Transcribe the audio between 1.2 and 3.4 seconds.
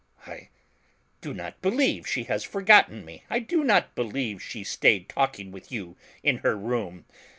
do not believe she has forgotten me; I